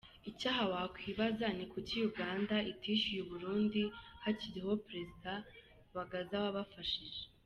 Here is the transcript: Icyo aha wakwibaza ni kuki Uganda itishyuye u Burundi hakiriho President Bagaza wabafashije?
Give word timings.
Icyo 0.29 0.47
aha 0.51 0.63
wakwibaza 0.71 1.47
ni 1.57 1.65
kuki 1.71 1.95
Uganda 2.09 2.55
itishyuye 2.71 3.19
u 3.23 3.27
Burundi 3.31 3.81
hakiriho 4.23 4.71
President 4.87 5.45
Bagaza 5.95 6.37
wabafashije? 6.45 7.21